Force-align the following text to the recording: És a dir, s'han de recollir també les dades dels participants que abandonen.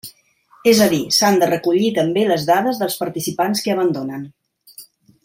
És 0.69 0.79
a 0.85 0.87
dir, 0.93 1.01
s'han 1.17 1.37
de 1.43 1.49
recollir 1.51 1.91
també 1.99 2.23
les 2.31 2.47
dades 2.47 2.81
dels 2.83 2.97
participants 3.05 3.63
que 3.67 3.75
abandonen. 3.75 4.29